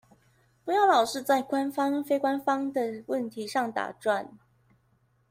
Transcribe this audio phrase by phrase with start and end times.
[0.65, 4.29] 不要老是在官方非官方的問題上打轉